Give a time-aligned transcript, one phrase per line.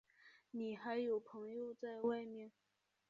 [0.49, 2.51] 你还有朋友在外面？